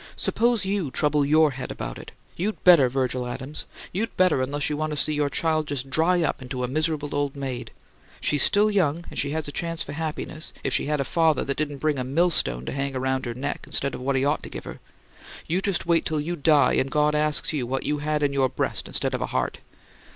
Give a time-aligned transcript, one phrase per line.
[0.15, 2.11] "Suppose you trouble YOUR head about it!
[2.35, 3.67] You'd better, Virgil Adams!
[3.91, 7.13] You'd better, unless you want to see your child just dry up into a miserable
[7.13, 7.69] old maid!
[8.19, 11.43] She's still young and she has a chance for happiness, if she had a father
[11.43, 14.41] that didn't bring a millstone to hang around her neck, instead of what he ought
[14.41, 14.79] to give her!
[15.45, 18.49] You just wait till you die and God asks you what you had in your
[18.49, 19.59] breast instead of a heart!"